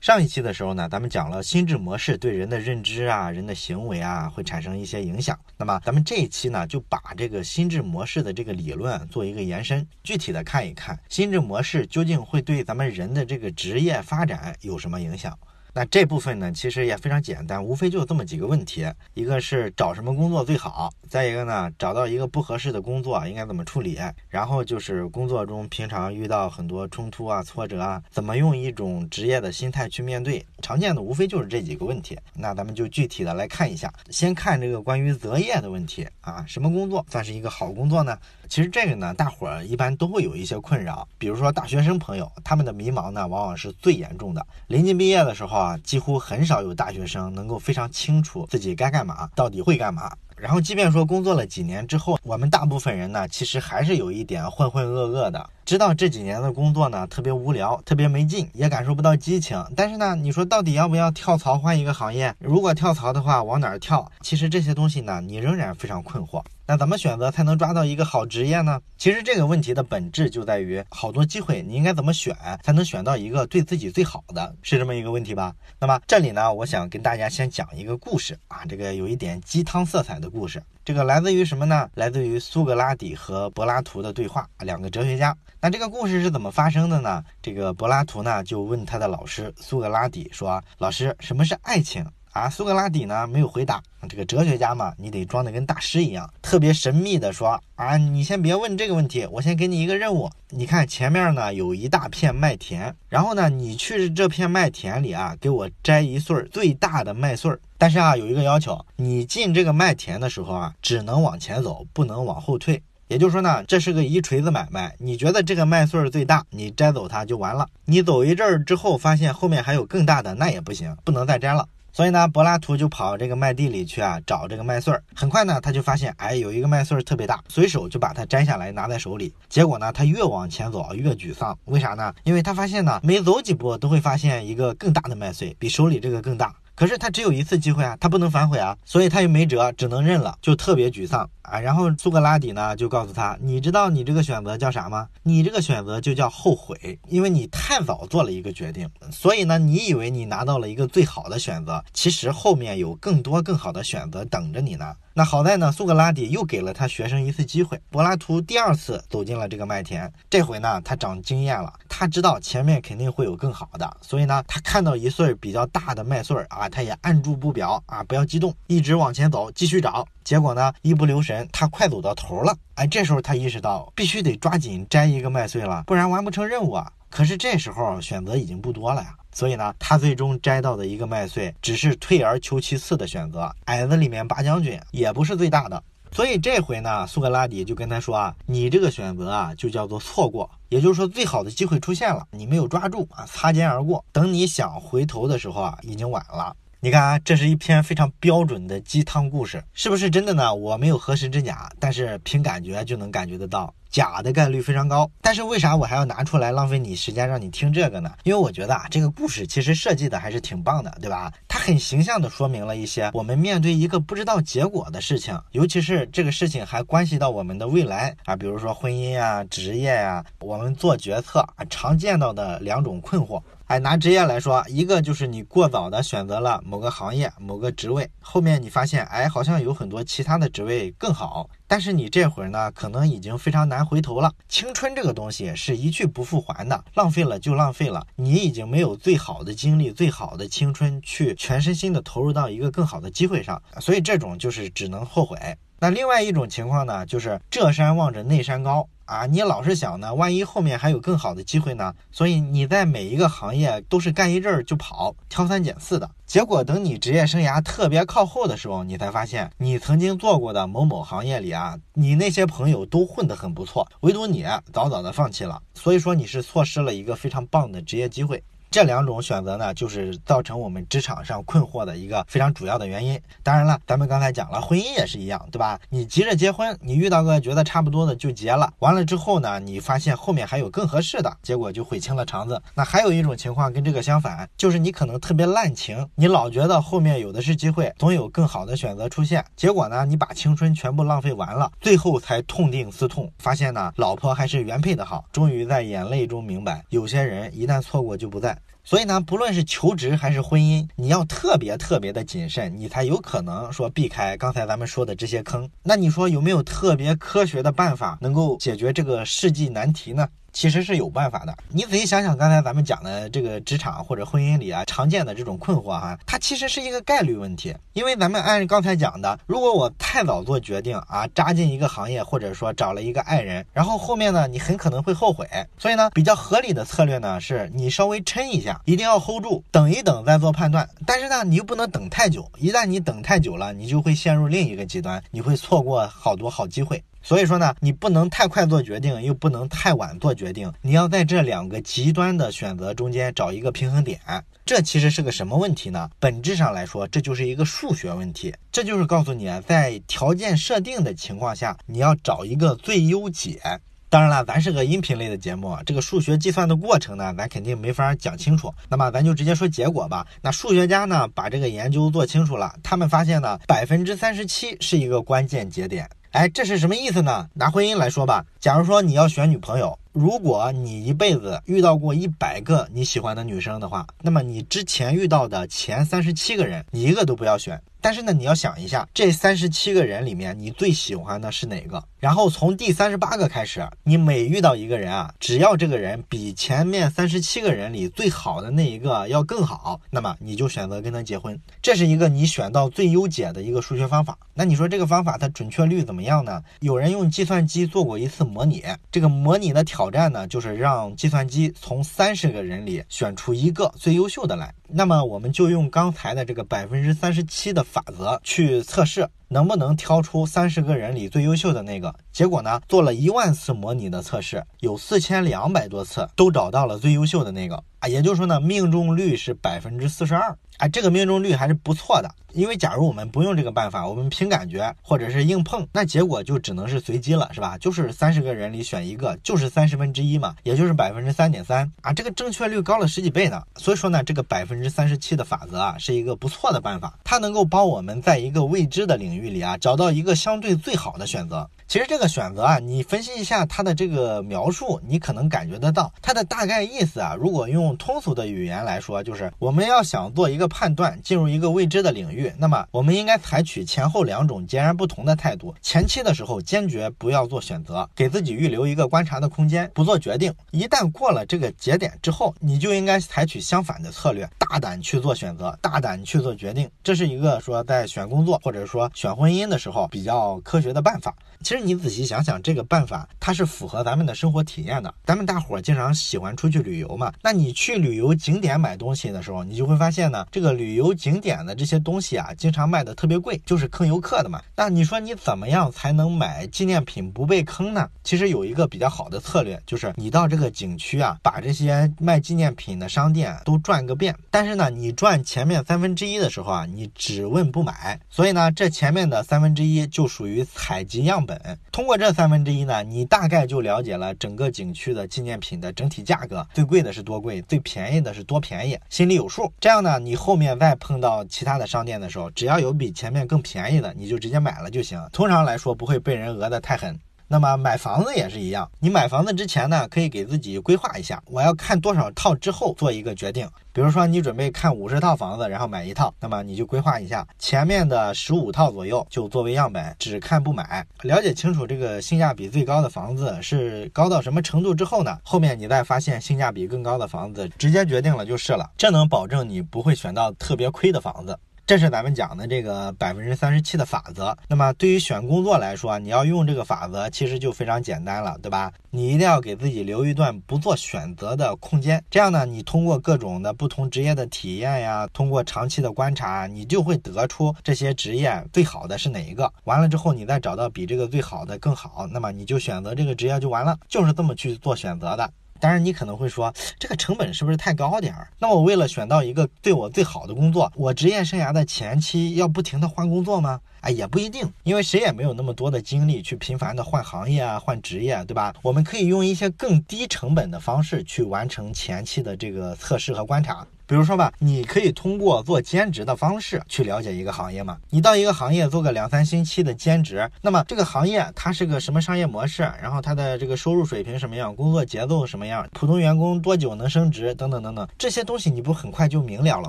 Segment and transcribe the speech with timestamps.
[0.00, 5.38] 上一期的时候呢，咱们讲了心智模式对人的认知啊、人的行为啊会产生一些影响。
[5.58, 15.38] 那么咱们这一期呢，就把这个心智模式的这个理论做一个延伸，具体的看一看心智模式究竟会对咱们人的这个职业发展有什么影响。
[15.72, 23.98] 那这部分呢，其实也非常简单，无非就这么几个问题：一个是找什么工作最好，再一个呢，找到一个不合适的工作应该怎么处理，
[24.28, 30.44] 然后就是工作中平常遇到很多冲突啊、挫折啊，怎么用一种职业的心态去面对。
[30.62, 32.18] 常见的无非就是这几个问题。
[32.34, 38.18] 那咱们就具体的来看一下，先看这个关于择业的问题啊，什么工作算是一个好工作呢？
[38.50, 44.44] 其实这个呢，大伙儿一般都会有一些困扰，比如说大学生朋友，他们的迷茫呢，往往是最严重的。
[44.66, 50.12] 临近毕业的时候啊，几乎很少有大学生能够非常清楚自己该干嘛，到底会干嘛。
[50.40, 59.62] 然后，即便说工作了几年之后，我们大部分人呢，其实还是有一点浑浑噩噩的，知道这几年的工作呢特别无聊，特别没劲，也感受不到激情。
[59.76, 62.34] 但是呢，你说到底要不要跳槽换一个行业？
[62.38, 64.10] 如果跳槽的话，往哪儿跳？
[64.22, 66.42] 其实这些东西呢，你仍然非常困惑。
[66.66, 68.80] 那怎么选择才能抓到一个好职业呢？
[68.96, 75.52] 其实这个问题的本质就在于，好多机会你应该怎么选才能选到一个对自己最好的，是这么一个问题吧？
[75.80, 80.62] 那么这里呢，我想跟大家先讲一个故事啊，这个有一点鸡汤色彩的故事。
[80.82, 81.90] 这个来自于什么呢？
[81.94, 85.36] 来自于苏格拉底和柏拉图的对话，两个哲学家。
[85.60, 87.22] 那这个故事是怎么发生的呢？
[87.42, 93.82] 这个柏拉图呢就问他的老师苏格拉底说：“老师，什么是爱情？”啊，苏格拉底呢没有回答。
[94.08, 100.30] 这个哲学家嘛，你得装的跟大师一样，特别神秘的说啊，你先别问这个问题，我先给你一个任务。
[100.50, 107.60] 你看前面呢有一大片麦田，然后呢你去这片麦田里啊，给我摘一穗最大的麦穗儿。
[107.76, 112.82] 但是啊有一个要求，你进这个麦田的时候啊，只能往前走，不能往后退。
[113.08, 114.94] 也就是说呢，这是个一锤子买卖。
[114.98, 117.66] 你觉得这个麦穗儿最大，你摘走它就完了。
[117.86, 121.66] 你走一阵儿之后，发现后面还有更大的，那也不行，不能再摘了。
[121.92, 125.02] 所以呢，柏拉图就跑这个麦地里去啊，找这个麦穗儿。
[125.14, 129.34] 很快呢，他就发现，哎，有一个麦穗儿特别大，随手就把它摘下来拿在手里。
[129.48, 131.58] 结果呢，他越往前走越沮丧。
[131.64, 132.14] 为啥呢？
[132.24, 136.54] 因为他发现呢，每走几步都会发现一个更大的麦穗，比手里这个更大。
[136.80, 141.60] 可是他只有一次机会啊，他不能反悔啊，所以他又没辙，只能认了，就特别沮丧啊。
[141.60, 145.06] 然后苏格拉底呢就告诉他，你知道你这个选择叫啥吗？
[145.24, 154.94] 你这个选择就叫后悔，因为你太早做了一个决定，所以呢，你以为你拿到了一个最好的选择，其实后面有更多更好的选择等着你呢。
[155.12, 157.80] 那好在呢，苏格拉底又给了他学生一次机会。
[157.90, 170.06] 柏拉图第二次走进了这个麦田，这回呢，他长经验了，他知道前面肯定会有更好的，所以呢，他看到一穗比较大的麦穗儿啊，他也按住不表啊，不要激动，一直往前走，继续找。
[170.22, 172.56] 结果呢，一不留神，他快走到头了。
[172.74, 176.92] 哎，这时候他意识到，必须得抓紧摘一个麦穗了，不然完不成任务啊。
[177.10, 179.16] 可是这时候选择已经不多了呀。
[179.32, 183.50] 所以呢，他最终摘到的一个麦穗，只是退而求其次的选择。
[183.66, 185.82] 矮子里面拔将军也不是最大的。
[186.12, 190.50] 所以这回呢，苏格拉底就跟他说啊，你这个选择啊，就叫做错过。
[190.68, 194.04] 也就是说，最好的机会出现了，你没有抓住啊，擦肩而过。
[194.10, 196.54] 等你想回头的时候啊，已经晚了。
[196.82, 200.54] 你看啊，这是一篇非常标准的鸡汤故事，是不是真的呢？
[200.54, 205.10] 我没有核实真假，但是凭感觉就能感觉得到，假的概率非常高。
[205.20, 208.10] 但是为啥我还要拿出来浪费你时间让你听这个呢？
[208.22, 211.30] 因为我觉得啊，这个故事其实设计的还是挺棒的，对吧？
[211.46, 223.42] 它很形象的说明了一些我们面对一个不知道结果的事情，尤其是这个事情还关系到我们的未来啊，比如说婚姻啊、职业呀，我们做决策啊常见到的两种困惑。
[223.70, 234.32] 哎，拿职业来说，一个就是你过早的选择了某个行业、某个职位，后面你发现，哎，好像有很多其他的职位更好，但是你这会儿呢，可能已经非常难回头了。
[234.48, 245.38] 青春这个东西是一去不复还的，浪费了就浪费了，你已经没有最好的精力、最好的青春去全身心的投入到一个更好的机会上，所以这种就是只能后悔。
[245.82, 251.94] 那另外一种情况呢，就是这山望着那山高啊，你老是想呢，万一后面还有更好的机会呢？
[252.12, 256.10] 所以你在每一个行业都是干一阵儿就跑，挑三拣四的。
[256.26, 264.44] 结果等你职业生涯特别靠后的时候，你才发现你曾经做过的某某行业里啊，你那些朋友都混得很不错，唯独你
[264.74, 265.62] 早早的放弃了。
[265.72, 268.44] 所以说你是错失了一个非常棒的职业机会。
[268.70, 273.20] 这两种选择呢，就是造成我们职场上困惑的一个非常主要的原因。
[273.42, 275.80] 当然了，咱们刚才讲了，婚姻也是一样，对吧？
[275.88, 282.62] 你急着结婚，你遇到个觉得差不多的就结了，完了之后呢，你发现后面还有更合适的，结果就悔青了肠子。
[282.72, 295.24] 那还有一种情况跟这个相反，就是你可能特别滥情，你老觉得后面有的是机会，总有更好的选择出现，结果呢，你把青春全部浪费完了，最后才痛定思痛，发现呢，老婆还是原配的好。
[295.32, 298.56] 终于在眼泪中明白，有些人一旦错过就不在。
[298.82, 305.68] 所以呢，不论是求职还是婚姻，你要特别特别的谨慎，你才有可能说避开刚才咱们说的这些坑。
[305.82, 310.26] 那你说有没有特别科学的办法能够解决这个世纪难题呢？
[310.52, 311.56] 其实是有办法的。
[311.68, 317.74] 你仔细想想，刚才咱们讲的这个职场或者婚姻里啊，常见的这种困惑哈，它其实是一个概率问题。
[317.92, 325.46] 因为咱们按刚才讲的，如果我太早做决定啊，扎进一个行业，或者说找了一个爱人，然后后面呢，你很可能会后悔。
[325.78, 330.88] 所以呢，比较合理的策略呢，是你稍微撑一下，一定要 hold 住，等一等再做判断。
[331.06, 337.02] 但是呢，你又不能等太久，一旦你等太久了，你就会陷入另一个极端，你会错过好多好机会。
[337.22, 344.20] 所以说呢，你不能太快做决定，又不能太晚做决定，你要在这两个极端的选择中间找一个平衡点。
[344.64, 346.08] 这其实是个什么问题呢？
[346.20, 348.54] 本质上来说，这就是一个数学问题。
[348.70, 353.60] 这就是告诉你，在条件设定的情况下，你要找一个最优解。
[354.08, 358.72] 当然了，咱是个音频类的节目，这个数学计算的过程呢，咱肯定没法讲清楚。
[358.88, 360.26] 那么咱就直接说结果吧。
[360.42, 366.08] 那数学家呢，把这个研究做清楚了，他们发现呢，百分之三十七是一个关键节点。
[366.32, 367.48] 哎，这是什么意思呢？
[367.54, 377.82] 拿婚姻来说吧，假如说你要选女朋友，如果你一辈子遇到过一百个你喜欢的女生的话，那么你之前遇到的前三十七个人，你一个都不要选。
[378.00, 382.02] 但是呢，你要想一下，这三十七个人里面，你最喜欢的是哪个？
[382.18, 391.58] 然后从第三十八个开始，你每遇到一个人啊，只要这个人比前面三十七个人里最好的那一个要更好，那么你就选择跟他结婚。
[391.80, 394.36] 这是一个你选到最优解的一个数学方法。
[394.54, 396.62] 那你说这个方法它准确率怎么样呢？
[396.80, 404.74] 有人用计算机做过一次模拟，这个模拟的挑战呢，就是让计算机从三十个人里选出一个最优秀的来。
[404.92, 412.14] 那么我们就用刚才的这个百分之三十七的法则去测试，能不能挑出三十个人里最优秀的那个？
[412.30, 420.56] 结果呢，做了一万次模拟的测试，有四千两百多次都找到了最优秀的那个啊，也就是说呢，命中率是百分之四十二。
[420.78, 427.76] 哎，这个命中率还是不错的，因为假如我们不用这个办法，我们凭感觉或者是硬碰，那结果就只能是随机了，是吧？
[427.78, 433.62] 就是三十个人里选一个，就是三十分之一嘛，也就是百分之三点三啊，这个正确率高了十几倍呢。
[433.76, 441.68] 所以说呢，这个百分之三十七的法则啊，是一个不错的办法，它能够帮我们在一个未知的领域里啊，找到一个相对最好的选择。
[441.88, 447.34] 其实这个选择啊，你分析一下它的这个描述，你可能感觉得到它的大概意思啊。
[447.34, 455.74] 如果用通俗的语言来说，就是我们要想做一个判断，进入一个未知的领域，那么我们应该采取前后两种截然不同的态度。
[455.82, 460.54] 前期的时候，坚决不要做选择，给自己预留一个观察的空间，不做决定。
[460.70, 466.88] 一旦过了这个节点之后，你就应该采取相反的策略，大胆去做选择，大胆去做决定。
[467.02, 471.34] 这是一个说在选工作或者说选婚姻的时候比较科学的办法。
[471.62, 475.12] 其实你仔细想想，这个办法它是符合咱们的生活体验的。
[475.26, 484.62] 咱们大伙儿经常喜欢出去旅游嘛，那你去旅游景点买东西的时候，你就会发现呢，这个旅游景点的这些东西啊，经常卖的特别贵，就是坑游客的嘛。
[484.74, 488.08] 那你说你怎么样才能买纪念品不被坑呢？
[488.24, 494.34] 其实有一个比较好的策略，就是你到这个景区啊，把这些卖纪念品的商店都转个遍。
[494.50, 498.18] 但是呢，你转前面三分之一的时候啊，你只问不买。
[498.30, 501.50] 所以呢，这前面的三分之一就属于采集样本。
[501.50, 509.72] 本通过这三分之一呢，你大概就了解了整个景区的纪念品的整体价格，最贵的是多贵，最便宜的是多便宜，心里有数。
[509.80, 515.20] 这样呢，你后面再碰到其他的商店的时候，只要有比前面更便宜的，你就直接买了就行。
[515.32, 517.18] 通常来说，不会被人讹得太狠。
[517.52, 523.68] 那么买房子也是一样，你买房子之前呢，可以给自己规划一下，我要看多少套之后做一个决定。
[523.92, 531.04] 比如说你准备看五十套房子，然后买一套，那么你就规划一下前面的十五套左右就作为样本，只看不买。
[531.22, 538.88] 了解清楚这个性价比最高的房子是高到什么程度之后呢，后面你再发现性价比更高的房子，直接决定了就是了。
[538.96, 541.58] 这能保证你不会选到特别亏的房子。
[541.90, 544.56] 这是咱们讲的这个百分之三十七的法则。
[544.68, 548.92] 那么对于选工作来说，你要用这个法则，其实就非常简单了，对吧？
[549.10, 552.22] 你一定要给自己留一段不做选择的空间。
[552.30, 559.72] 这样呢，你通过各种的不同职业的体验呀，通过长期的观察，你就会得出这些职业最好的是哪一个。
[559.82, 565.50] 完了之后，你再找到比这个最好的更好，那么你就选择这个职业就完了，就是这么去做选择的。
[565.80, 568.48] 当然，你可能会说，这个成本是不是太高点儿？
[568.58, 573.80] 那我为了选到一个对我最好的工作，我职业生涯的前期要不停的换工作吗？
[574.02, 578.74] 哎，也不一定，因为谁也没有那么多的精力去频繁的换行业啊、换职业，对吧？
[578.82, 583.86] 我们可以用一些更低成本的方式去完成前期的这个测试和观察。
[584.10, 587.96] 比如说吧，你可以通过做兼职的方式去了解一个行业嘛。
[588.10, 599.88] 你到一个行业做个两三星期的兼职，那么这个行业它是个什么商业模式，然后它的这个收入水平什么样，工作节奏什么样，普通员工多久能升职等等等等，这些东西你不很快就明了了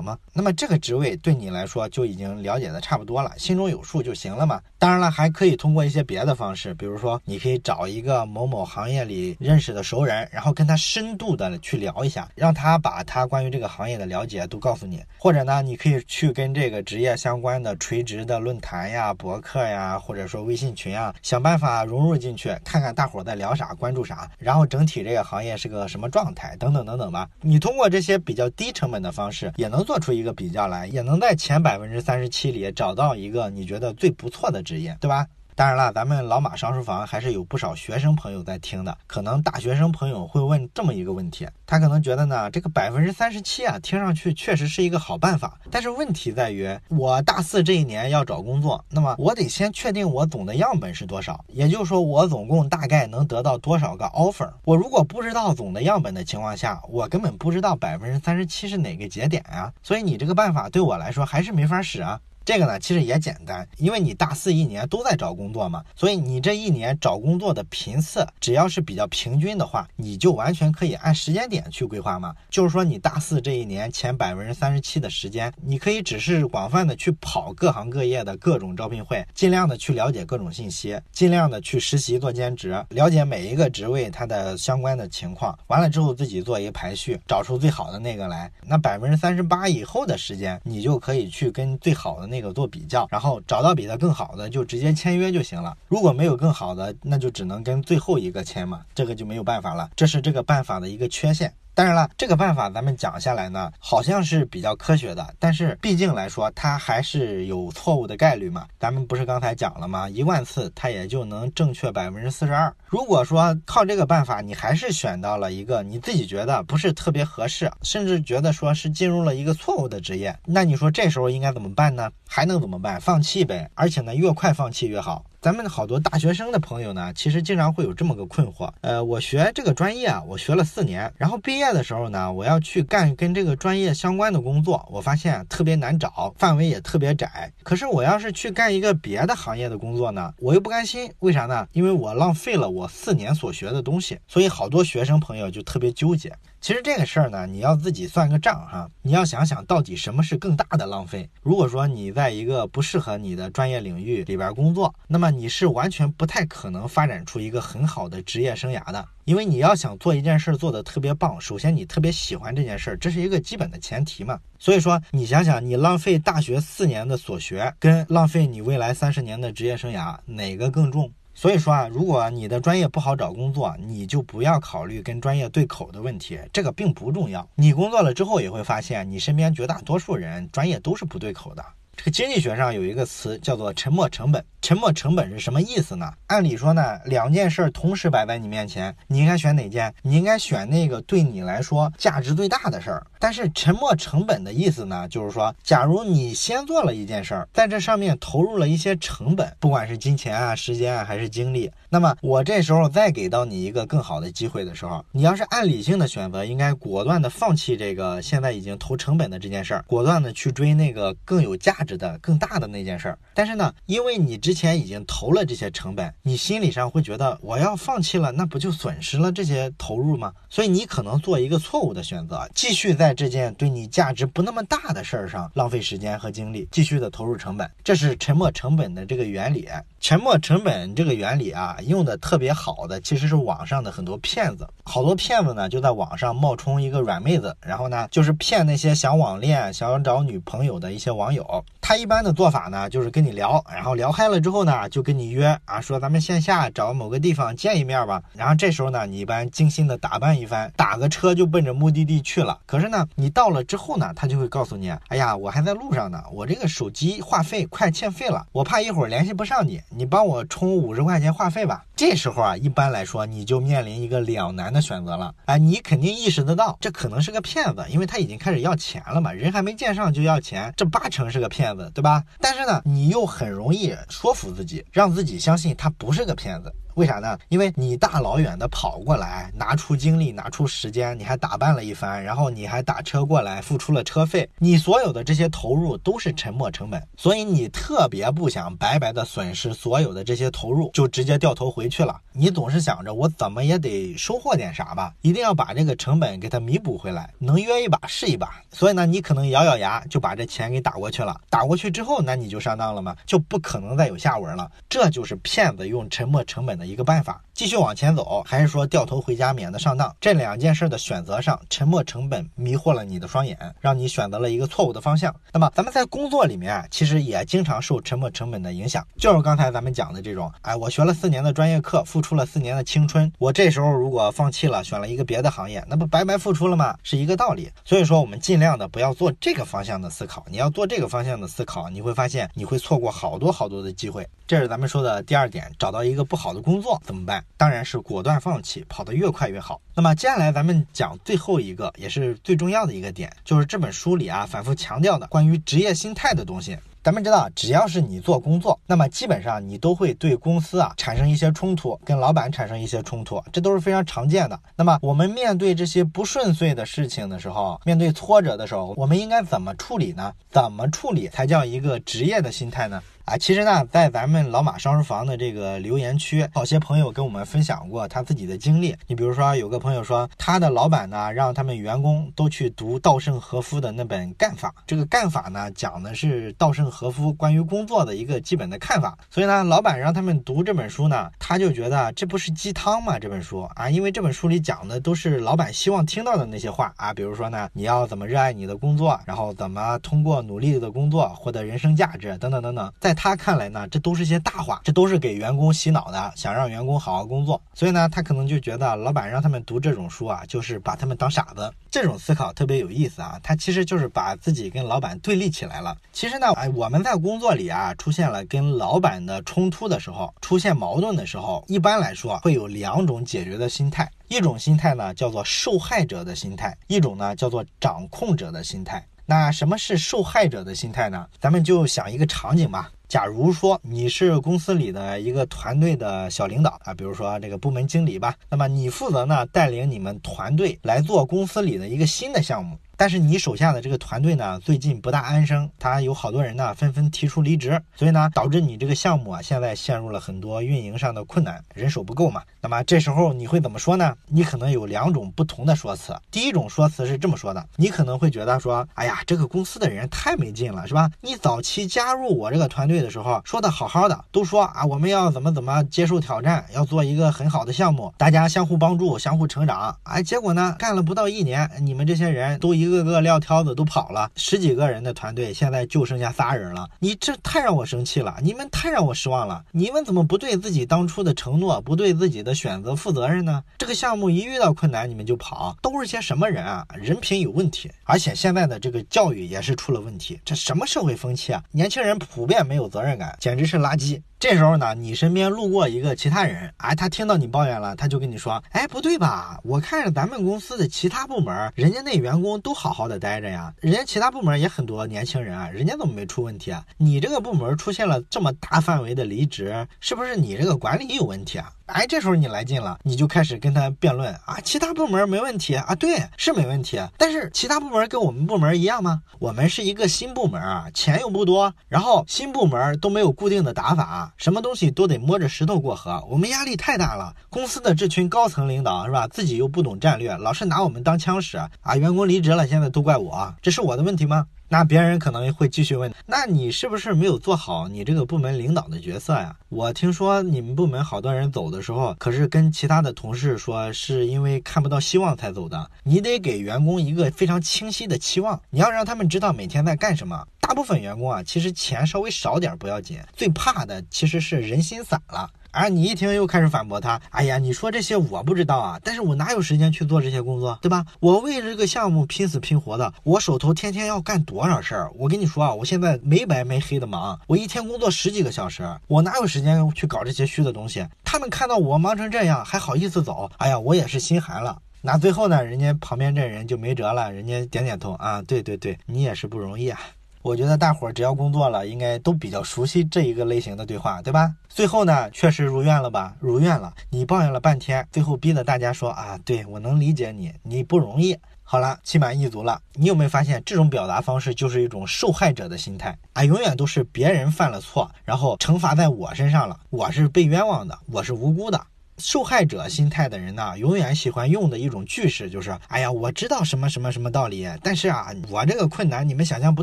[0.00, 0.16] 吗？
[0.32, 4.60] 那么这个职位对你来说就已经了解的差不多了，心中有数就行了嘛。
[4.78, 15.02] 当然了，还可以通过一些别的方式，比如说你可以找一个某某行业里认识的熟人，然后跟他深度的去聊一下，让他把他关于这个行业的了解都告诉你。
[15.16, 27.26] 或者呢，你可以去跟这个职业相关的垂直的论坛呀、博客呀，或者说微信群啊，想办法融入进去，看看大伙在聊啥，关注啥，然后整体这个行业是个什么状态，等等等等吧。
[27.40, 35.26] 你通过这些比较低成本的方式，也能做出一个比较来，也能在前百分之三十七里找到一个你觉得最不错的职业，对吧？
[35.54, 38.96] 当然了，咱们老马上书房还是有不少学生朋友在听的。
[39.06, 45.58] 可能大学生朋友会问这么一个问题，他可能觉得呢，这个百分之三十七啊，听上去确实是一个好办法。
[45.70, 54.50] 但是问题在于，我大四这一年要找工作，那么我得先确定我总的样本是多少，也就是说，我总共大概能得到多少个 offer。
[54.64, 59.70] 我如果不知道总的样本的情况下，我根本不知道百分之三十七是哪个节点啊。
[59.82, 62.18] 所以你这个办法对我来说还是没法使啊。
[62.44, 72.34] 这个呢，其实也简单，因为你大四一年都在找工作嘛，所以你这一年找工作的频次，只要是比较平均的话，你就完全可以按时间点去规划嘛。
[72.50, 85.56] 就是说，你大四这一年前百分之三十七的时间，你可以只是广泛的去跑各行各业的各种招聘会，尽量的去了解各种信息，尽量的去实习做兼职，了解每一个职位它的相关的情况。
[85.68, 88.50] 完了之后自己做一个排序，找出最好的那个来。
[88.66, 92.31] 那百分之三十八以后的时间，你就可以去跟最好的。
[92.32, 95.76] 那个做比较，然后找到比他更好的，就直接签约就行了。
[95.86, 99.90] 如果没有更好的，那就只能跟最后一个签嘛，这个就没有办法了。
[99.94, 101.52] 这是这个办法的一个缺陷。
[101.74, 108.66] 当然了，这个办法咱们讲下来呢，好像是比较科学的，但是毕竟来说，它还是有错误的概率嘛。
[108.78, 110.06] 咱们不是刚才讲了吗？
[110.08, 112.70] 一万次它也就能正确百分之四十二。
[112.84, 122.10] 如果说靠这个办法，你还是选到了一个你自己觉得不是特别合适，甚至觉得说是进入了一个错误的职业，那你说这时候应该怎么办呢？
[122.28, 123.00] 还能怎么办？
[123.00, 125.24] 放弃呗，而且呢，越快放弃越好。
[125.42, 128.70] 咱们好多大学生的朋友呢，其实经常会有这么个困惑。
[128.80, 137.52] 呃，我学这个专业啊，我学了四年，然后毕业的时候呢，我要去干跟这个专业相关的工作，我发现特别难找，范围也特别窄。
[137.64, 141.12] 可是我要是去干一个别的行业的工作呢，我又不甘心。
[141.18, 141.66] 为啥呢？
[141.72, 144.20] 因为我浪费了我四年所学的东西。
[144.28, 146.32] 所以好多学生朋友就特别纠结。
[146.62, 151.28] 其实这个事儿呢，你要自己算个账哈，你要想想到底什么是更大的浪费。
[151.42, 159.04] 如果说你在一个不适合你的专业领域里边工作，那么你是完全不太可能发展出一个很好的职业生涯的。
[159.24, 164.38] 因为你要想做一件事做得特别棒，首先你特别喜欢这件事儿，这是一个基本的前提嘛。
[164.60, 171.10] 所以说，你想想，你浪费大学四年的所学，跟浪费你未来三十年的职业生涯，哪个更重？
[171.34, 177.48] 所以说啊，如果你的专业不好找工作，你就不要考虑跟专业对口的问题，这个并不重要。
[177.54, 181.64] 你工作了之后也会发现，你身边绝大多数人专业都是不对口的。
[181.96, 184.44] 这个经济学上有一个词叫做沉没成本。
[184.62, 186.12] 沉没成本是什么意思呢？
[186.28, 189.92] 按理说呢，两件事同时摆在你面前，你应该选哪件？
[190.02, 193.04] 你应该选那个对你来说价值最大的事儿。
[193.18, 213.18] 但是沉没成本的意思呢，就是说，假如你先做了一件事儿，在这上面投入了一些成本，不管是金钱啊、时间啊还是精力，那么我这时候再给到你一个更好的机会的时候，你要是按理性的选择，应该果断的放弃这个现在已经投成本的这件事儿，果断的去追那个更有价价值的、更大的那件事儿。
[213.34, 220.32] 但是呢，因为你之前已经投了这些成本，你心理上会觉得我要放弃了，那不就损失了这些投入吗？
[220.48, 229.68] 所以你可能做一个错误的选择，继续在这件对你价值不那么大的事儿上浪费时间和精力，继续的投入成本，这是沉没成本的这个原理。
[230.02, 241.64] 沉没成本这个原理啊，用的特别好的其实是网上的很多骗子，好多骗子呢就在网上冒充一个软妹子，然后呢就是骗那些想网恋、想找女朋友的一些网友。
[241.80, 248.20] 他一般的做法呢，就是跟你聊，然后聊嗨了之后呢，就跟你约啊，说咱们线下找某个地方见一面吧。
[248.34, 252.58] 然后这时候呢，你一般精心的打扮一番，打个车就奔着目的地去了。
[252.66, 261.84] 可是呢，你到了之后呢，他就会告诉你，哎呀，我还在路上呢，我这个手机话费快欠费了，我怕一会儿联系不上你，你帮我充五十块钱话费吧。
[261.94, 265.34] 这时候啊，一般来说你就面临一个两难的选择了。
[265.44, 272.22] 哎，你肯定意识得到，这可能是个骗子，因为他已经开始要钱了嘛，人还没见上就要钱，这八成是个骗子，对吧？
[272.40, 276.72] 但是呢，你又很容易说服自己，让自己相信他不是个骗子。
[276.94, 277.38] 为啥呢？
[277.48, 292.20] 因为你大老远的跑过来，拿出精力，拿出时间，你还打扮了一番，然后你还打车过来，付出了车费，你所有的这些投入都是沉没成本，所以你特别不想白白的损失所有的这些投入，就直接掉头回去了。
[292.32, 298.62] 你总是想着我怎么也得收获点啥吧，一定要把这个成本给它弥补回来，能约一把是一把。
[298.70, 301.38] 所以呢，你可能咬咬牙就把这钱给打过去了。
[301.48, 303.14] 打过去之后，那你就上当了吗？
[303.26, 304.70] 就不可能再有下文了。
[304.88, 307.42] 这就是骗子用沉没成本的一个办法。
[307.54, 310.14] 继续往前走，还是说掉头回家免得上当？
[310.20, 315.34] 这两件事的选择上，沉没成本迷惑了你的双眼，让你选择了一个错误的方向。
[315.52, 326.96] 那么咱们在工作里面啊，其实也经常受沉没成本的影响，就是刚才咱们讲的这种，哎，我学了四年的专业课，付出了四年的青春，我这时候如果放弃了，选了一个别的行业，那不白白付出了吗？
[327.02, 327.70] 是一个道理。
[327.84, 330.44] 所以说，我们尽量的不要做这个方向的思考。
[330.50, 334.26] 你要做这个方向的思考，你会发现你会错过好多好多的机会。
[334.46, 337.41] 这是咱们说的第二点，找到一个不好的工作怎么办？
[337.56, 339.80] 当然是果断放弃，跑得越快越好。
[339.94, 346.76] 那么接下来咱们讲最后一个，也是最重要的一个点，就是这本书里啊反复强调的关于职业心态的东西。
[347.04, 354.56] 咱们知道，只要是你做工作，那么基本上你都会对公司啊产生一些冲突，跟老板产生一些冲突，这都是非常常见的。
[354.76, 360.32] 那么我们面对这些不顺遂的事情的时候，面对挫折的时候，我们应该怎么处理呢？
[360.48, 363.02] 怎么处理才叫一个职业的心态呢？
[363.24, 368.96] 啊，其实呢，在咱们老马商书房的这个留言区，好些朋友跟我们分享过他自己的经历。
[369.06, 374.68] 你比如说，有个朋友说，他的老板呢，让他们员工都去读稻盛和夫的那本《干法》。
[374.88, 379.16] 这个《干法》呢，讲的是稻盛和夫关于工作的一个基本的看法。
[379.30, 383.20] 所以呢，老板让他们读这本书呢，他就觉得这不是鸡汤吗？
[383.20, 392.92] 这本书啊，因为这本书里讲的都是老板希望听到的那些话啊，比如说呢，你要怎么热爱你的工作，然后怎么通过努力的工作获得人生价值，等等等等。
[392.98, 397.60] 在在他看来呢，这都是些大话，这都是给员工洗脑的，想让员工好好工作。
[397.74, 401.70] 所以呢，他可能就觉得老板让他们读这种书啊，就是把他们当傻子。
[401.90, 405.94] 这种思考特别有意思啊，他其实就是把自己跟老板对立起来了。
[406.10, 414.10] 其实呢，哎，我们在工作里啊，出现了跟老板的冲突的时候，出现矛盾的时候，一般来说会有两种解决的心态。
[414.28, 419.06] 一种心态呢，叫做受害者的心态；一种呢，叫做掌控者的心态。
[419.24, 421.24] 那什么是受害者的心态呢？
[421.40, 422.90] 咱们就想一个场景吧。
[423.12, 432.78] 假如说你是公司里的一个团队的小领导啊，比如说这个部门经理吧，那么你负责呢带领你们团队来做公司里的一个新的项目。
[432.94, 442.42] 但是你手下的这个团队呢，最近不大安生，他有好多人呢纷纷提出离职，所以呢，导致你这个项目啊，现在陷入了很多运营上的困难，人手不够嘛。
[442.60, 444.14] 那么这时候你会怎么说呢？
[444.28, 446.14] 你可能有两种不同的说辞。
[446.30, 451.10] 第一种说辞是这么说的：你可能会觉得说，哎呀，这个公司的人太没劲了，是吧？
[451.20, 459.94] 你早期加入我这个团队的时候，说的好好的，都说啊，我们要怎么怎么接受挑战，要做一个很好的项目，大家相互帮助，相互成长。
[460.04, 466.88] 哎，结果呢，干了不到一年，你们这些人都一个个撂挑子都跑了，十几个人的团队现在就剩下仨人了。
[467.00, 469.64] 你这太让我生气了，你们太让我失望了。
[469.72, 473.62] 你们怎么不对自己当初的承诺，不对自己的选择负责任呢？
[473.76, 476.86] 这个项目一遇到困难你们就跑，都是些什么人啊？
[476.94, 480.40] 人品有问题，而且现在的这个教育也是出了问题。
[480.44, 481.62] 这什么社会风气啊？
[481.72, 484.20] 年轻人普遍没有责任感，简直是垃圾。
[484.42, 489.56] 这时候呢，你身边路过一个其他人，哎，他听到你抱怨了，他就跟你说，哎，不对吧？
[489.62, 496.84] 我看着咱们公司的其他部门，人家那员工都好好的待着呀，人家其他部门也很多年轻人啊，人家怎么没出问题啊？
[496.96, 501.72] 你这个部门出现了这么大范围的离职，是不是你这个管理有问题啊？
[501.86, 509.22] 哎，这时候你来劲了，你就开始跟他辩论啊，其他部门没问题啊，对，是没问题，但是其他部门跟我们部门一样吗？
[509.38, 517.34] 我们是一个新部门啊，钱又不多，然后新部门都没有固定的打法，什么东西都得摸着石头过河，我们压力太大了。
[517.48, 524.46] 公司的这群高层领导是吧，自己又不懂战略，老是拿我们当枪使啊，员工离职了，现在都怪我，这是我的问题吗？
[524.72, 529.54] 那别人可能会继续问，那你是不是没有做好你这个部门领导的角色呀？
[529.68, 535.90] 我听说你们部门好多人走的时候，可是跟其他的同事说是因为看不到希望才走的。
[536.04, 540.42] 你得给员工一个非常清晰的期望，你要让他们知道每天在干什么。
[540.62, 545.50] 大部分员工啊，其实钱稍微少点不要紧，最怕的其实是人心散了。
[545.72, 551.04] 而你一听又开始反驳他，哎呀，你说这些我不知道啊，但是我哪有时间去做这些工作，对吧？
[551.18, 555.10] 我为这个项目拼死拼活的，我手头天天要干多少事儿？
[555.16, 561.06] 我跟你说啊，我现在没白没黑的忙，我一天工作十几个小时，我哪有时间去搞这些虚的东西？
[561.24, 563.50] 他们看到我忙成这样，还好意思走？
[563.56, 564.78] 哎呀，我也是心寒了。
[565.00, 569.98] 那最后呢，人家旁边这人就没辙了，人家点点头啊，对对对，你也是不容易啊。
[570.42, 574.52] 我觉得大伙儿只要工作了，应该都比较熟悉这一个类型的对话，对吧？
[574.68, 576.34] 最后呢，确实如愿了吧？
[576.40, 576.92] 如愿了。
[577.10, 581.38] 你抱怨了半天，最后逼得大家说啊，对我能理解你，你不容易。
[581.62, 582.82] 好了，心满意足了。
[582.94, 586.44] 你有没有发现，这种表达方式就是一种受害者的心态啊？
[586.44, 591.80] 永远都是别人犯了错，然后惩罚在我身上了，我是被冤枉的，我是无辜的。
[592.18, 599.82] 受害者心态的人呢，永远喜欢用的一种句式就是：哎呀，我知道什么什么什么道理，但是啊，我这个困难你们想象不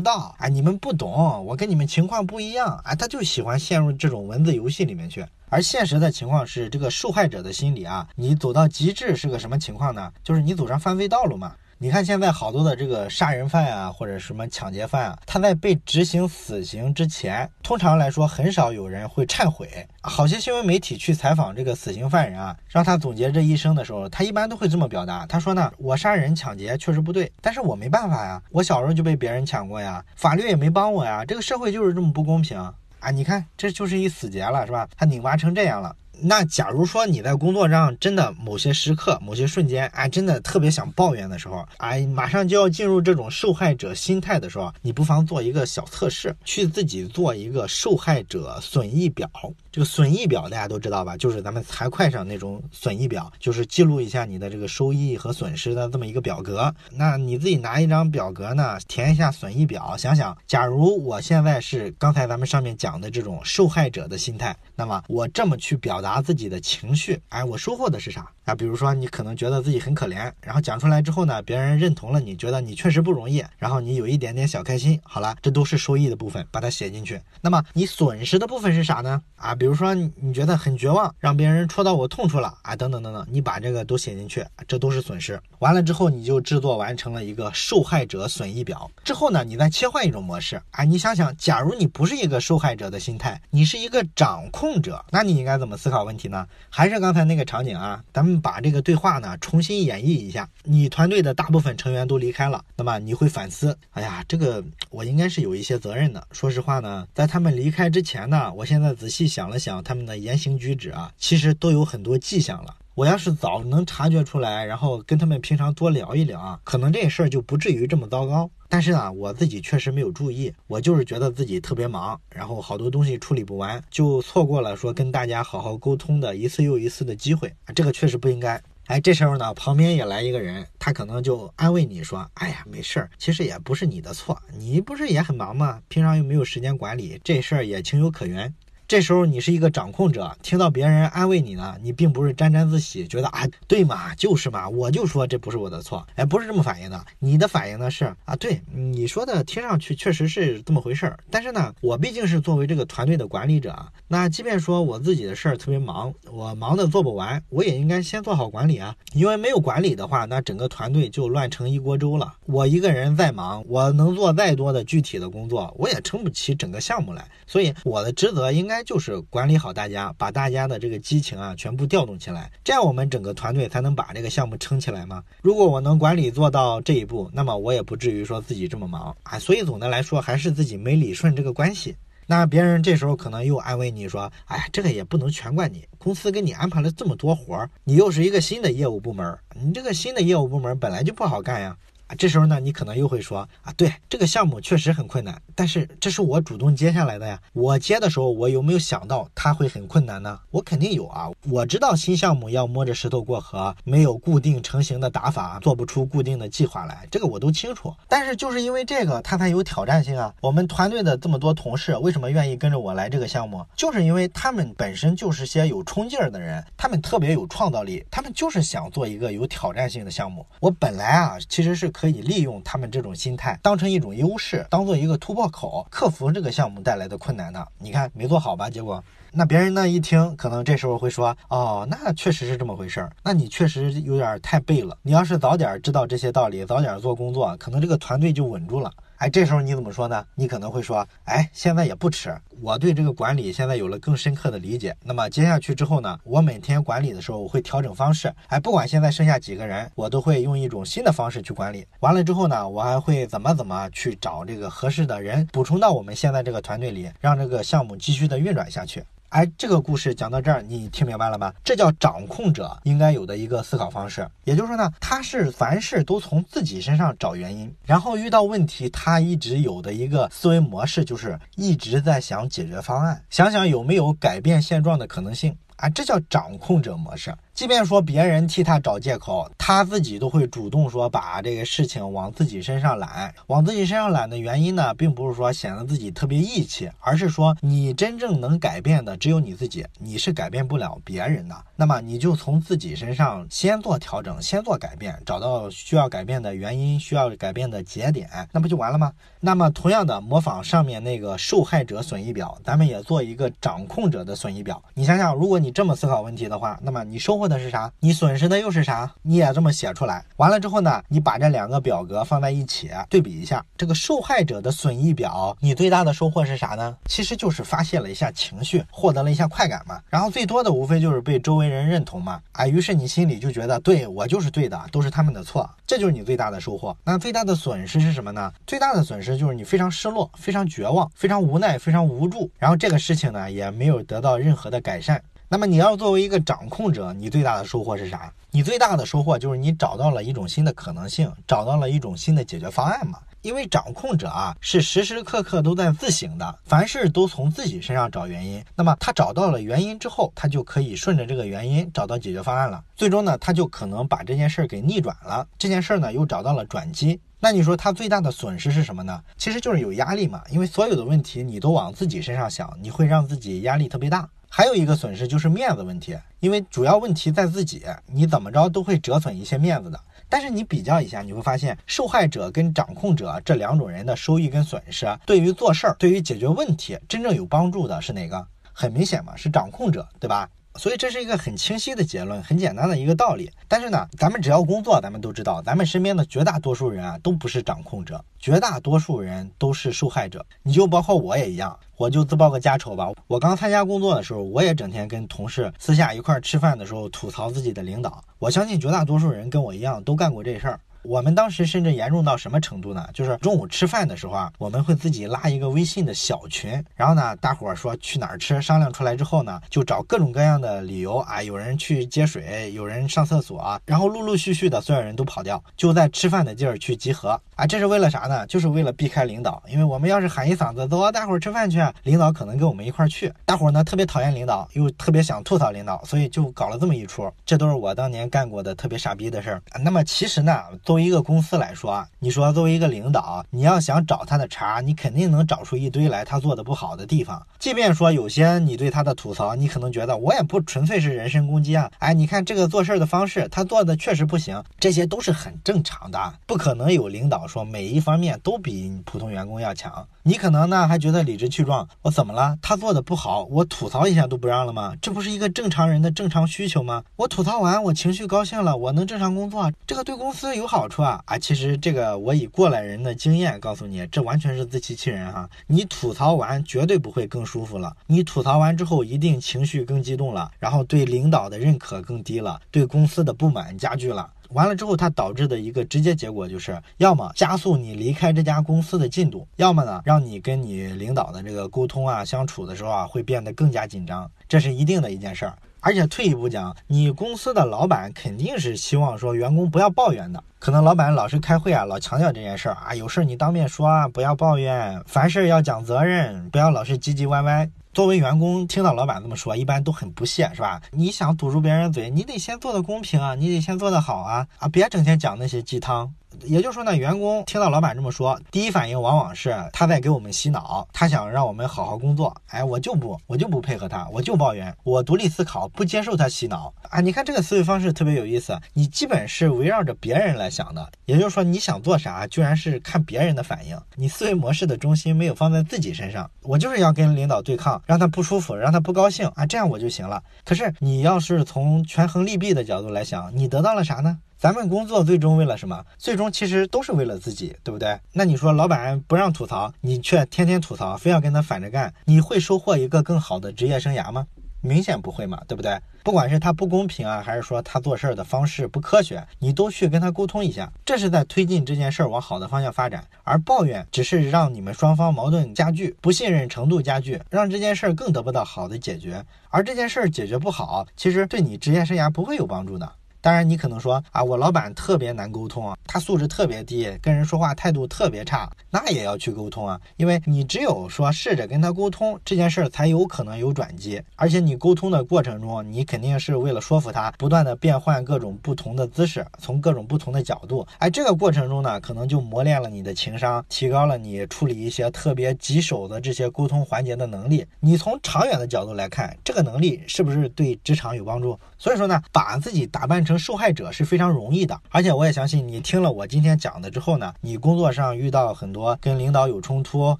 [0.00, 5.24] 到啊，你们不懂，我跟你们情况不一样啊，他就喜欢陷入这种文字游戏里面去。
[5.48, 10.12] 而现实的情况是，这个受害者的心理啊，你走到极致是个什么情况呢？
[10.22, 11.52] 就是你走上犯罪道路嘛。
[11.82, 19.66] 你看现在好多的这个杀人犯啊，或者什么抢劫犯啊，他在被执行死刑之前，通常来说很少有人会忏悔。
[20.02, 25.24] 好些新闻媒体去采访这个死刑犯人啊，让他总结这一生的时候，他一般都会这么表达。
[25.24, 32.58] 他说呢，我杀人抢劫确实不对，但是我没办法呀，我小时候就被别人抢过呀，法律也没帮我呀，这个社会就是这么不公平
[32.98, 33.10] 啊！
[33.10, 34.86] 你看这就是一死结了，是吧？
[34.98, 35.96] 他拧巴成这样了。
[36.22, 49.30] 那假如说你在工作上真的某些时刻、某些瞬间，哎，真的特别想抱怨的时候，哎，马上就要进入这种受害者心态的时候，你不妨做一个小测试，去自己做一个受害者损益表。
[49.72, 51.16] 这个损益表大家都知道吧？
[51.16, 56.74] 就是咱们财会上那种损益表，就是记录一下你的这个收益和损失的这么一个表格。
[56.90, 68.26] 那你自己拿一张表格呢，填一下损益表，想想，假如我现在是刚才咱们上面讲的这种受害者的心态，那么我这么去表达自己的情绪，哎，我收获的是啥？
[68.46, 74.98] 啊，比如说你可能觉得自己很可怜，然后讲出来之后呢，别人认同了，你觉得你确实不容易，然后你有一点点小开心。
[75.04, 77.20] 好了，这都是收益的部分，把它写进去。
[77.42, 79.20] 那么你损失的部分是啥呢？
[79.36, 79.54] 啊？
[79.54, 85.38] 比如说你觉得很绝望，让别人戳到我痛处了啊，等等等等，你把这个都写进去，这都是损失。
[85.58, 88.90] 完了之后，你就制作完成了一个受害者损益表。
[89.04, 96.46] 之后呢，你再切换一种模式啊，你想想，假如你不是一个受害者的心态，你是一个掌控者，那你应该怎么思考问题呢？
[96.68, 100.48] 还是刚才那个场景啊，咱们把这个对话呢重新演绎一下。
[100.64, 106.26] 你团队的大部分成员都离开了，那么你会反思，哎呀，这个我应该是有一些责任的。
[106.32, 112.76] 说实话呢，在他们离开之前呢，我现在仔细想了想他们的言行举止啊，其实都有很多迹象了。
[112.96, 118.50] 我要是早能察觉出来，然后跟他们平常多聊一聊啊，可能这事儿就不至于这么糟糕。
[118.68, 127.52] 但是呢，我自己确实没有注意，我就是觉得自己特别忙，然后好多东西处理不完，就错过了说跟大家好好沟通的一次又一次的机会。
[127.74, 128.60] 这个确实不应该。
[128.86, 135.80] 哎，这时候呢，旁边也来一个人，他可能就安慰你说：“哎呀，没事儿，其实也不是你的错，你不是也很忙吗？
[135.86, 138.52] 平常又没有时间管理，这事儿也情有可原。”
[138.90, 147.00] 这时候你是一个掌控者，听到别人安慰你呢，你并不是沾沾自喜，觉得啊，对嘛，就是嘛，我就说这不是我的错，哎，不是这么反应的。
[147.20, 162.34] 你的反应呢是啊，对你说的听上去确实是这么回事儿，但是呢，我毕竟是作为这个团队的管理者啊，那即便说我自己的事儿特别忙，我忙的做不完，我也应该先做好管理啊，因为没有管理的话，那整个团队就乱成一锅粥了。
[162.46, 168.79] 我一个人再忙，我能做再多的具体的工作，我也撑不起整个项目来，所以我的职责应该。
[168.82, 175.22] 就是管理好大家，把大家的这个激情啊全部调动起来，这样我们整个团队才能把这个项目撑起来嘛。
[175.42, 179.38] 如果我能管理做到这一步，那么我也不至于说自己这么忙啊。
[179.38, 181.96] 所以总的来说，还是自己没理顺这个关系。
[182.26, 191.76] 那别人这时候可能又安慰你说：“哎呀，这个也不能全怪你，公司给你安排了这么多活儿，你又是一个新的业务部门，你这个新的业务部门本来就不好干呀。”
[192.16, 197.40] 这时候呢，你可能又会说啊，对这个项目确实很困难，但是这是我主动接下来的呀。
[197.52, 200.38] 我接的时候，我有没有想到它会很困难呢？
[200.50, 201.28] 我肯定有啊。
[201.48, 207.94] 我知道新项目要摸着石头过河，没有固定成型的打法，做不出固定的计划来，这个我都清楚。
[208.08, 210.34] 但是就是因为这个，它才有挑战性啊。
[210.40, 213.64] 我们团队的这么多同事，为什么愿意跟着我来这个项目？
[213.76, 220.44] 就是因为他们本身就是些有冲劲儿的人，他们特别有创造力，他们就是想做一个有挑战性的项目。
[220.60, 221.88] 我本来啊，其实是。
[222.00, 227.66] 可以利用他们这种心态，当成一种优势，当做一个突破口，克服这个项目带来的困难呢。
[227.78, 228.70] 你看没做好吧？
[228.70, 233.12] 结果，那别人呢一听，可能这时候会说：“哦，那确实是这么回事儿。
[233.22, 234.96] 那你确实有点太背了。
[235.02, 240.24] 你要是早点知道这些道理，早点做工作，可能这个团队就稳住了。”哎，这时候你怎么说呢？
[240.34, 244.96] 你可能会说，哎，现在也不迟，我对这个管理现在有了更深刻的理解。
[245.04, 248.32] 那么接下去之后呢，我每天管理的时候，我会调整方式。
[248.46, 251.86] 哎，不管现在剩下几个人，我都会用一种新的方式去管理。
[252.00, 259.04] 完了之后呢，我还会怎么怎么去找这个合适的人补充到我们现在这个团队里，让这个项目继续的运转下去。
[259.30, 261.52] 哎，这个故事讲到这儿，你听明白了吗？
[261.62, 264.28] 这叫掌控者应该有的一个思考方式。
[264.42, 275.56] 也就是说呢，他是凡事都从自己身上找原因，然后遇到问题，他一直有的一个思维模式就是一直在想解决方案，想想有没有改变现状的可能性。
[275.76, 277.34] 啊，这叫掌控者模式。
[277.60, 283.34] 即便说别人替他找借口，他自己都会主动说把这个事情往自己身上揽。
[283.48, 291.54] 往自己身上揽的原因呢，并不是说显得自己特别义气，而是说你真正能改变的只有你自己，你是改变不了别人的。
[291.76, 299.12] 那么你就从自己身上先做调整，先做改变，找到需要改变的原因，需要改变的节点，那不就完了吗？
[299.38, 304.82] 那么同样的，模仿上面那个受害者损益表，咱们也做一个掌控者的损益表。
[304.94, 307.92] 你想想，如果你这么思考问题的话，那么你收获的是啥？
[307.98, 309.12] 你损失的又是啥？
[309.22, 310.24] 你也这么写出来。
[310.36, 316.96] 完了之后呢，你把这两个表格放在一起对比一下，这个受害者的损益表，你最大的收获是啥呢？
[317.06, 320.00] 其实就是发泄了一下情绪，获得了一下快感嘛。
[320.08, 322.40] 然后最多的无非就是被周围人认同嘛。
[322.52, 326.96] 啊，于是你心里就觉得，对我就是对的，都是他们的错，这就是你最大的收获。
[327.04, 328.52] 那最大的损失是什么呢？
[328.66, 332.50] 最大的损失就是你非常失落，非常绝望，非常无奈，非常无助。
[332.58, 335.20] 然后这个事情呢，也没有得到任何的改善。
[335.52, 338.32] 那么你要作为一个掌控者，你最大的收获是啥？
[338.52, 343.18] 你最大的收获就是你找到了一种新的可能性，找到了一种新的解决方案嘛。
[343.42, 348.64] 因为掌控者啊是时时刻刻都在自省的，凡事都从自己身上找原因。
[348.76, 352.84] 那么他找到了原因之后，他就可以顺着这个原因找到解决方案了。
[352.94, 355.44] 最终呢，他就可能把这件事儿给逆转了。
[355.58, 357.18] 这件事儿呢又找到了转机。
[357.40, 359.20] 那你说他最大的损失是什么呢？
[359.36, 360.42] 其实就是有压力嘛。
[360.52, 364.28] 因为所有的问题你都往自己身上想，你会让自己压力特别大。
[364.52, 369.98] 还有一个损失就是面子问题，因为主要问题在自己，你怎么着都会折损一些面子的。
[370.28, 378.44] 但是你比较一下，你会发现受害者跟掌控者这两种人的收益跟损失，对于做事儿、对于解决问题真正有帮助的是哪个？
[378.72, 380.48] 很明显嘛，是掌控者，对吧？
[380.76, 383.50] 所以这是一个很清晰的结论，很简单的一个道理。
[383.66, 390.44] 但是呢，咱们只要工作，咱们都知道，咱们身边的绝大多数人啊，都不是掌控者，绝大多数人都是受害者。
[390.62, 393.08] 你就包括我也一样，我就自报个家丑吧。
[393.26, 398.22] 我刚参加工作的时候，我也整天跟同事私下一块吃饭的时候吐槽自己的领导。
[398.38, 400.80] 我相信绝大多数人跟我一样都干过这事儿。
[401.02, 403.08] 我们当时甚至严重到什么程度呢？
[403.14, 418.46] 就是中午吃饭的时候啊，我们会自己拉一个微信的小群，然后呢，大伙儿说去哪儿吃，商量出来之后呢，就找各种各样的理由啊，有人去接水，有人上厕所，然后陆陆续续的所有人都跑掉，就在吃饭的地儿去集合啊，这是为了啥呢？
[418.46, 429.62] 就是为了避开领导，因为我们要是喊一嗓子走啊，大伙儿吃饭去，领导可能跟我们一块儿去，大伙儿呢特别讨厌领导，又特别想吐槽领导，所以就搞了这么一出，这都是我当年干过的特别傻逼的事儿。
[429.82, 437.40] 那么其实呢，作为一个公司来，说，你说作为一个领导，你要想找他的茬，你肯定能找出一堆来他做的不好的地方。
[437.60, 441.88] 即便说有些你对他的吐槽，你可能觉得我也不纯粹是人身攻击啊。
[442.00, 446.34] 哎，你看这个做事的方式，他做的确实不行，这些都是很正常的。
[446.44, 450.04] 不可能有领导说每一方面都比普通员工要强。
[450.24, 452.58] 你可能呢还觉得理直气壮，我怎么了？
[452.60, 454.92] 他做的不好，我吐槽一下都不让了吗？
[455.00, 457.04] 这不是一个正常人的正常需求吗？
[457.14, 461.20] 我吐槽完，我情绪高兴了，我能正常工作，这个对公司有好好处啊！
[461.26, 465.46] 啊，其实这个我以过来人的经验告诉你，这完全是自欺欺人哈！
[465.66, 474.32] 你吐槽完绝对不会更舒服了，你吐槽完之后一定情绪更激动了，然后对领导的认可更低了，对公司的不满加剧了。
[474.52, 485.58] 完了之后，它导致的一个直接结果就是，要么加速你离开这家公司的进度，要么呢，让你跟你领导的这个沟通啊、相处的时候啊，会变得更加紧张，这是一定的一件事儿。
[485.80, 497.68] 而且退一步讲，你公司的老板肯定是希望说员工不要抱怨的，可能老板老是开会啊，老强调这件事儿啊，有事儿你当面说啊，不要抱怨，凡事要讲责任，不要老是唧唧歪歪。
[497.92, 500.80] 作为员工，听到老板这么说，一般都很不屑，是吧？
[500.92, 506.14] 你想堵住别人嘴，你得先做的公平啊，你得先做的好啊，啊，别整天讲那些鸡汤。
[506.44, 512.34] 也就是说呢，员工听到老板这么说，第一反应往往是他在给我们洗脑，他想让我们好好工作。
[512.48, 517.00] 哎，我就不，我就不配合他，我就抱怨，我独立思考，不接受他洗脑啊！
[517.00, 520.90] 你看这个思维方式特别有意思，你基本是围绕着别人来想的。
[521.04, 526.30] 也就是说，你想做啥，居然是看别人的反应，你思维模式的中心没有放在自己身上。
[526.42, 530.22] 我就是要跟领导对抗，让他不舒服，让他不高兴啊，这样我就行了。
[530.44, 534.18] 可是你要是从权衡利弊的角度来想，你得到了啥呢？
[534.40, 535.84] 咱们工作最终为了什么？
[535.98, 538.00] 最终其实都是为了自己，对不对？
[538.14, 544.26] 那你说老板不让吐槽，你却天天吐槽，非要跟他反着干，你会收获一个更好的职业生涯吗？
[544.62, 545.78] 明显不会嘛，对不对？
[546.02, 553.04] 不管是他不公平啊，还是说他做事儿的方式不科学，你都去跟他沟通一下，这是在推进这件事儿往好的方向发展。
[553.24, 559.22] 而抱怨只是让你们双方矛盾加剧，不信任程度加剧，让这件事儿更得不到好的解决。
[559.50, 562.90] 而这件事儿解决不好，其实对你职业生涯不会有帮助的。
[563.20, 574.02] 当然，你可能说啊，我老板特别难沟通啊，他素质特别低，跟人说话态度特别差，那也要去沟通啊，因为你只有说试着跟他沟通，这件事儿才有可能有转机。
[574.16, 587.44] 而且你沟通的过程中，你肯定是为了说服他，不断的变换各种不同的姿势，从各种不同的角度，哎，这个过程中呢，可能就磨练了你的情商，提高了你处理一些特别棘手的这些沟通环节的能力。
[587.60, 591.38] 你从长远的角度来看，这个能力是不是对职场有帮助？
[591.58, 599.98] 所以说呢，把自己打扮成成受害者是非常容易的，而且我也相信你听了我今天讲的之后呢，你工作上遇到很多跟领导有冲突，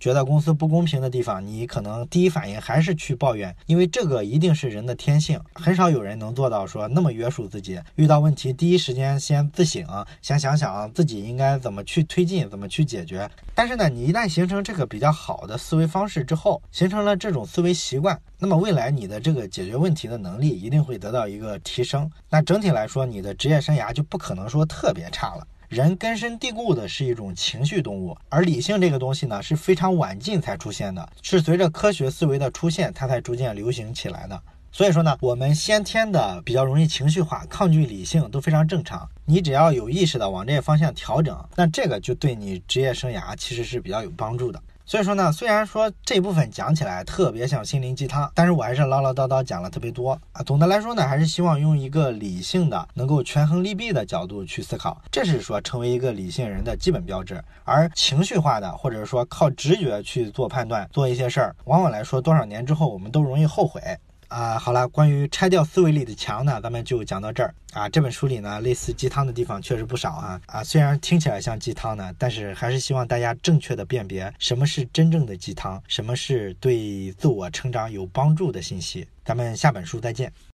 [0.00, 9.86] 觉得公司不公平的地方，你可能第一反应还是去抱怨，因为这个一定是人的天性，很少有人能做到说那么约束自己，遇到问题第一时间先自省，
[10.20, 13.30] 先想想自己应该怎么去推进，怎么去解决。
[13.54, 18.20] 但是呢，你一旦形成这个比较好的思维方式之后，形成了这种思维习惯。
[18.38, 22.10] 那么未来你的这个解决问题的能力一定会得到一个提升。
[22.28, 25.46] 那整体来说，你的职业生涯就不可能说特别差了。
[25.68, 34.40] 人根深蒂固的是一种情绪动物，而理性这个东西呢是非常晚近才出现的，是随着科学思维的出现，它才逐渐流行起来的。
[34.70, 39.08] 所以说呢，我们先天的比较容易情绪化，抗拒理性都非常正常。
[39.24, 44.62] 你只要有意识的往这些方向调整，那这个就对你职业生涯其实是比较有帮助的。
[44.88, 50.40] 所以说呢，虽然说这部分讲起来特别像心灵鸡汤，但是我还是唠唠叨叨讲了特别多啊。
[50.44, 57.42] 总的来说呢，还是希望用一个理性的、能够权衡利弊的角度去思考，这是说成为一个理性人的基本标志。
[57.64, 63.82] 而情绪化的，或者说靠直觉去做判断、做一些事儿，往往来说多少年之后，我们都容易后悔。
[64.28, 67.88] 啊，好了，关于拆掉思维里的墙呢，咱们就讲到这儿啊。
[67.88, 79.06] 这本书里呢，类似鸡汤的地方确实不少啊啊，虽然听起来像鸡汤呢，但是还是希望大家正确的辨别什么是真正的鸡汤，什么是对自我成长有帮助的信息。
[79.24, 80.32] 咱们下本书再见。